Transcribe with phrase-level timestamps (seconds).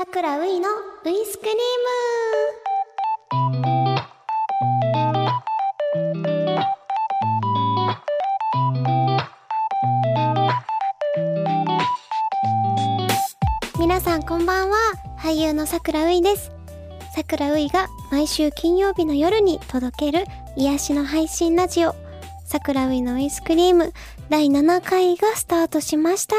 [0.00, 0.70] さくらういの
[1.04, 1.58] ウイスクリーム。
[13.78, 14.78] 皆さんこんばんは。
[15.18, 16.50] 俳優のさくらういです。
[17.14, 20.24] さくらういが毎週金曜日の夜に届ける
[20.56, 21.94] 癒しの配信ラジオ。
[22.46, 23.92] さくらういのウイスクリーム
[24.30, 26.36] 第7回がスタートしました。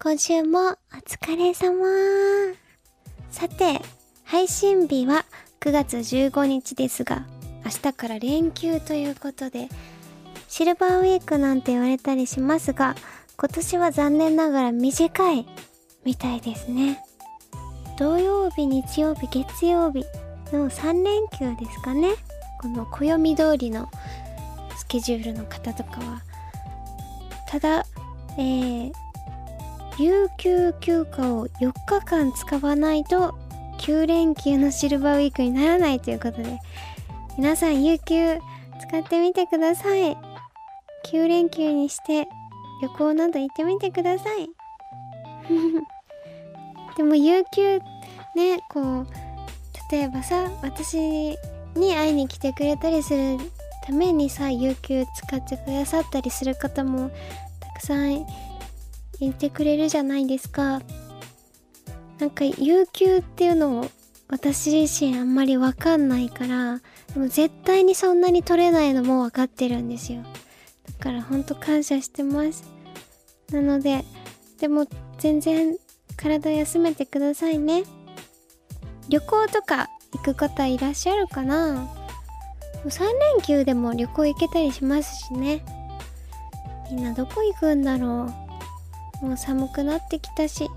[0.00, 0.74] 今週もお
[1.04, 1.84] 疲れ様。
[3.32, 3.80] さて
[4.22, 5.24] 配信日は
[5.58, 7.26] 9月15日ですが
[7.64, 9.68] 明日から連休ということで
[10.46, 12.94] シルバーウィークなんて言われたりしますが
[13.36, 15.48] 今年は残念ながら短い
[16.04, 17.02] みたいですね。
[17.98, 20.04] 土曜日日曜日月曜日
[20.52, 22.10] の3連休ですかね。
[22.60, 23.88] この暦通りの
[24.76, 26.22] スケジュールの方とかは。
[27.48, 27.84] ただ
[28.38, 28.92] えー、
[29.98, 33.34] 有給休暇を4日間使わないと
[33.78, 36.60] 9連休のシルバーウィークにならないということで
[37.36, 38.38] 皆さん有給
[38.80, 40.16] 使ってみてください。
[41.06, 42.28] 9連休にして
[42.80, 44.48] 旅行など行ってみてください。
[46.96, 47.78] でも有給
[48.36, 49.06] ねこう
[49.90, 51.36] 例えばさ私
[51.74, 53.38] に会いに来てくれたりする
[53.84, 57.10] ためにさ有給使ってくださったりする方も
[57.60, 58.26] たくさん
[59.20, 60.80] いてくれるじゃないですか。
[62.18, 63.90] なんか有給っていうのも
[64.28, 66.80] 私自身あんまりわかんないから
[67.14, 70.22] でも絶対にそんなに取れないのもわかってるんですよ。
[70.98, 72.64] だからほんと感謝してます。
[73.52, 74.04] なので
[74.60, 74.86] でも
[75.18, 75.76] 全然
[76.16, 77.84] 体休めてくださいね。
[79.08, 81.88] 旅行とか行く方いらっしゃるかな
[82.84, 85.64] ？3連休でも旅行行けたりしますしね。
[86.90, 88.47] みんなどこ行くんだろう？
[89.20, 90.68] もう寒くなってきたし。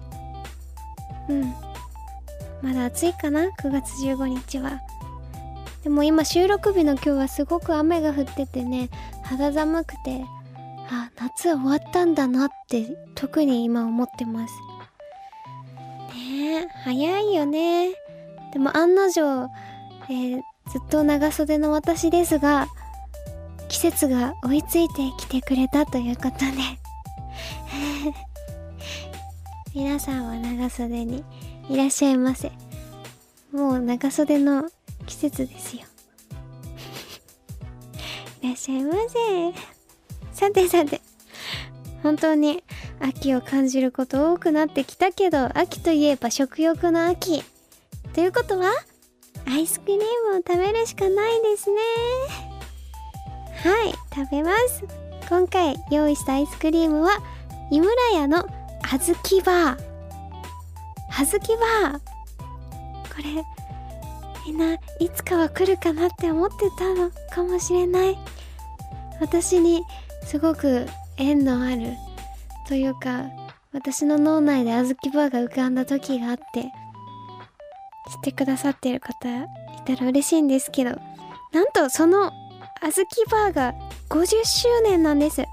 [1.29, 1.53] うん。
[2.61, 4.81] まだ暑いかな？9月15日は。
[5.83, 8.89] でも今収録日の今日はすごく雨が降っててね
[9.23, 10.23] 肌寒くて
[10.91, 12.85] あ夏終わったんだなって
[13.15, 14.53] 特に今思ってます。
[16.13, 17.89] ねえ早いよね。
[18.53, 19.49] でも案の定、
[20.09, 22.67] えー、ずっと長袖の私ですが
[23.69, 26.80] 季節が追いついてきてくれたということで。
[29.73, 31.23] 皆さんは長袖に
[31.69, 32.51] いらっしゃいませ。
[33.53, 34.69] もう長袖の
[35.05, 35.83] 季節ですよ。
[38.43, 39.17] いらっしゃいませ。
[40.33, 40.99] さてさて。
[42.03, 42.65] 本当に
[42.99, 47.41] 秋を感じること多くなってきたけど秋といえば食欲の秋。
[48.13, 48.73] ということは
[49.45, 50.03] アイスクリーム
[50.35, 51.77] を食べるしかないですね。
[53.63, 54.83] はい食べます。
[55.29, 57.21] 今回用意したアイスクリームは
[57.69, 58.45] 井村屋の
[58.89, 59.91] あずきバー
[61.17, 63.43] あずきバーこれ
[64.45, 68.17] みんないつかは来るかなって思ってたのかもしれない。
[69.21, 69.83] 私に
[70.25, 70.87] すごく
[71.17, 71.93] 縁のある
[72.67, 73.25] というか
[73.71, 76.69] 私の脳内であずきバーが浮かんだ時があって知っ
[78.23, 79.47] てくださってる方い
[79.85, 80.91] たら嬉しいんですけど
[81.53, 82.31] なんとその
[82.81, 83.75] あずきバーが
[84.09, 85.43] 50周年なんです。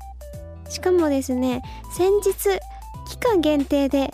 [0.71, 1.63] しかもですね
[1.97, 2.59] 先日
[3.09, 4.11] 期間限定で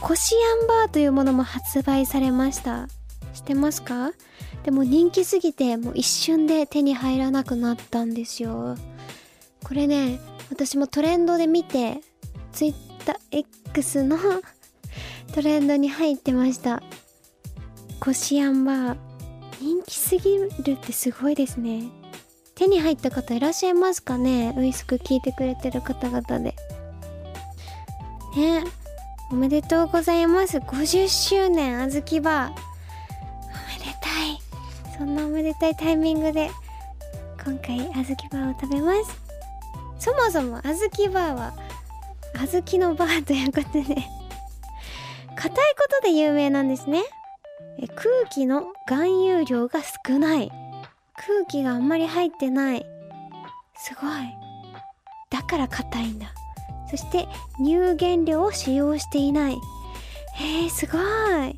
[0.00, 2.88] コシアンバーというものも発売されました。
[3.34, 4.12] 知ってますか？
[4.62, 8.76] でも人気すぎてもう一瞬で手に入らなくなったんですよ。
[9.64, 10.20] これね
[10.50, 12.00] 私もトレンドで見て
[12.52, 14.18] TwitterX の
[15.34, 16.82] トレンドに入ってました。
[18.00, 18.96] コシアンバー。
[19.60, 21.84] 人気すぎるってすごいですね。
[22.54, 24.54] 手に入った方いらっしゃいますかね？
[24.58, 26.54] ウイスク聞いてくれてる方々で。
[28.36, 28.64] ね。
[29.30, 30.58] おめでとうございます。
[30.58, 34.38] 50周年あずきバーおめでたい。
[34.96, 36.50] そんなおめでたいタイミングで
[37.44, 39.20] 今回あずきバーを食べます。
[39.98, 41.54] そもそもあずきバーは
[42.40, 43.84] あずきのバーということで
[45.36, 47.02] 硬いことで有名なんですね。
[47.78, 50.50] え空気の含有量が少ない。
[51.16, 52.86] 空気があんまり入ってない。
[53.76, 54.10] すごい。
[55.30, 56.32] だから硬いんだ。
[56.94, 57.26] そして
[57.58, 59.54] 乳原料を使用していない。
[60.36, 61.56] へえすごい。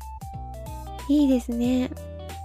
[1.09, 1.91] いいですね。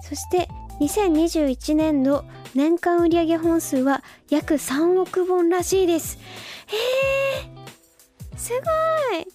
[0.02, 0.46] そして
[0.78, 2.22] 2021年度
[2.54, 6.18] 年間売上本数は約3億本らしいです。
[6.66, 6.76] へ
[8.34, 8.58] えすご
[9.16, 9.26] い。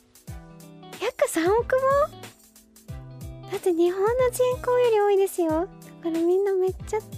[1.01, 1.75] 約3億
[2.11, 3.51] 本？
[3.51, 5.49] だって日本の人口より多いですよ。
[5.49, 5.67] だか
[6.03, 7.09] らみんなめっちゃ食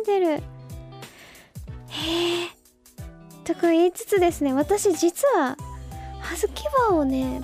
[0.00, 0.26] べてる。
[0.28, 0.40] へえ
[3.44, 5.58] とか言いつつですね私実は
[6.36, 7.42] 小豆バーをね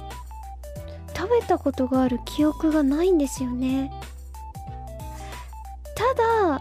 [1.17, 3.93] 食べたことがある記憶がないんですよね。
[5.95, 6.61] ただ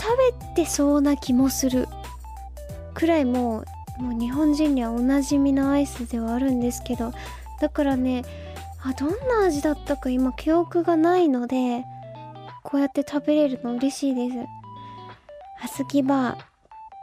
[0.00, 0.16] 食
[0.54, 1.88] べてそうな気もする
[2.94, 3.64] くらいも
[3.98, 7.12] うもう日本人にはおなじみのアイスではあるんですけど
[7.60, 8.24] だからね
[8.82, 11.84] あどんな味だったか今記憶がないので
[12.62, 14.36] こうやって食べれるの嬉しいです。
[15.62, 16.49] あずきバー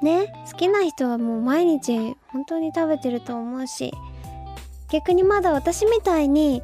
[0.02, 3.94] ね好きな人はもう毎日本当に食べてると思うし
[4.90, 6.62] 逆にまだ私みたいに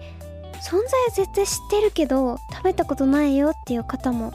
[0.61, 4.31] 存在は絶対知ってるけど食べたことないよっていう方も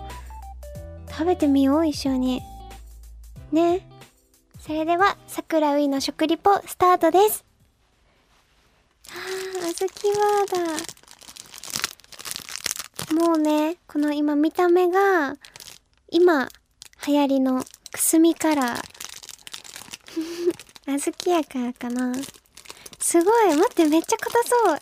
[1.09, 2.43] 食べてみよう一緒に。
[3.51, 3.89] ね。
[4.61, 7.45] それでは桜ういの食リポスタートです。
[9.11, 9.13] あ
[9.69, 10.75] あずきバー
[13.17, 15.35] だもうねこの今見た目が
[16.11, 16.49] 今
[17.07, 18.81] 流行りのくすみカラー。
[20.95, 22.13] あずきやからかな。
[22.99, 23.57] すごい。
[23.57, 24.79] 待ってめっちゃ硬そう。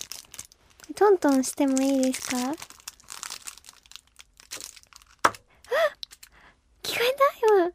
[0.95, 2.37] トントンしてもいいですか？
[2.39, 2.43] あ
[6.83, 7.25] 聞こえた？
[7.47, 7.67] 今。
[7.67, 7.69] い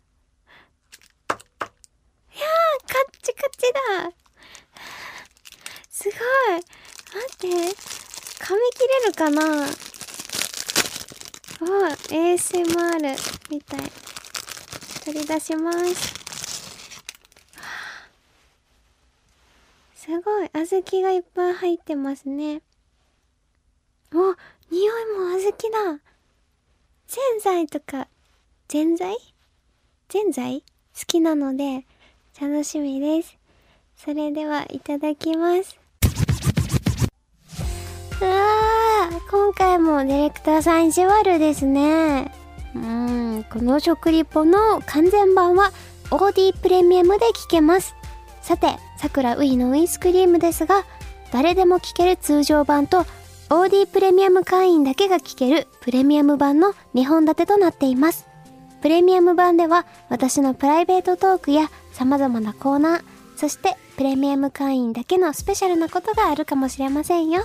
[2.40, 4.12] やーカッチカチだ。
[5.90, 6.16] すごい。
[7.14, 9.68] 待って噛み切れるかな？
[11.62, 11.66] お
[12.10, 13.18] ASMR
[13.50, 13.80] みたい。
[15.04, 16.22] 取り出します。
[19.96, 22.62] すごい小豆がいっぱい入ってますね。
[24.14, 24.36] お
[24.72, 26.04] 匂いも小豆だ。
[27.08, 28.08] ぜんざいとか
[28.68, 29.18] ぜんざい？
[30.10, 30.64] ぜんざい？
[30.98, 31.86] 好きなので
[32.40, 33.38] 楽しみです。
[33.96, 35.78] それではいただきます。
[38.22, 42.34] うわー今回もディレクターさん意地悪ですね。
[42.76, 45.72] うんこの食リポの完全版は
[46.10, 47.96] OD プレミアムで聞けます。
[48.42, 50.84] さてさくらういのウイスクリームですが
[51.32, 53.06] 誰でも聞ける通常版と
[53.50, 58.28] OD プレミアム会員だけが聞けるプレミアム版の2本立てとなっています。
[58.82, 63.04] プレミアム版では私のプライベートトークや様々なコーナー
[63.36, 67.44] そしてプレミアム会員だけのスペシャルなことがあるかもしれませんよ。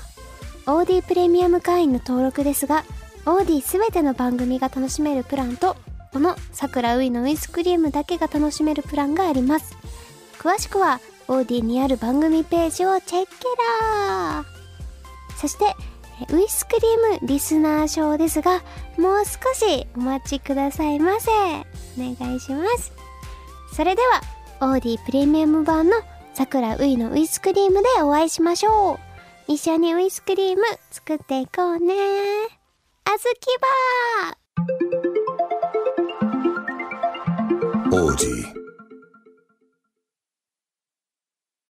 [0.67, 2.85] OD プレミアム会員の登録ですが
[3.27, 5.77] OD すべての番組が楽しめるプランと
[6.13, 9.77] このさくらういのウイスクリームだけが楽しめるプランがあります。
[10.39, 13.33] 詳しくは OD にある番組ページをチェッケ
[13.83, 15.37] ラー。
[15.37, 15.65] そして
[16.33, 18.63] ウイスクリームリスナー賞ですが
[18.97, 21.31] もう少しお待ちくださいませ。
[21.31, 21.35] お
[21.99, 22.93] 願いします。
[23.75, 24.23] それでは
[24.61, 25.97] OD プレミアム版の
[26.33, 28.95] さくらういのウイスクリームでお会いしましょ
[29.49, 29.53] う。
[29.53, 32.56] 一緒にウイスクリーム作っていこうね。
[33.09, 38.05] あずきバー。
[38.05, 38.56] 王子。